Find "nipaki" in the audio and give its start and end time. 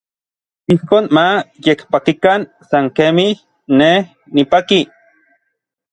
4.35-4.81